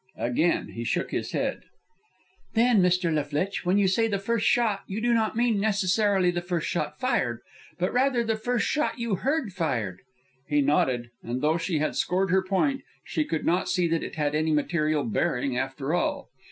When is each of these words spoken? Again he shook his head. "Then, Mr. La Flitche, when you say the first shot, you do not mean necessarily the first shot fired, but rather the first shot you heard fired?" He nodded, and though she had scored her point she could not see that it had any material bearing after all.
Again 0.17 0.69
he 0.69 0.83
shook 0.83 1.11
his 1.11 1.31
head. 1.31 1.61
"Then, 2.55 2.81
Mr. 2.81 3.13
La 3.13 3.21
Flitche, 3.21 3.63
when 3.67 3.77
you 3.77 3.87
say 3.87 4.07
the 4.07 4.17
first 4.17 4.47
shot, 4.47 4.81
you 4.87 4.99
do 4.99 5.13
not 5.13 5.35
mean 5.37 5.59
necessarily 5.59 6.31
the 6.31 6.41
first 6.41 6.65
shot 6.67 6.99
fired, 6.99 7.41
but 7.77 7.93
rather 7.93 8.23
the 8.23 8.35
first 8.35 8.65
shot 8.65 8.97
you 8.97 9.17
heard 9.17 9.53
fired?" 9.53 9.99
He 10.47 10.59
nodded, 10.63 11.11
and 11.21 11.41
though 11.41 11.59
she 11.59 11.77
had 11.77 11.95
scored 11.95 12.31
her 12.31 12.41
point 12.43 12.81
she 13.03 13.23
could 13.23 13.45
not 13.45 13.69
see 13.69 13.87
that 13.89 14.01
it 14.01 14.15
had 14.15 14.33
any 14.33 14.49
material 14.51 15.03
bearing 15.03 15.55
after 15.55 15.93
all. 15.93 16.31